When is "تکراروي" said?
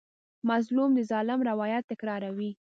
1.91-2.51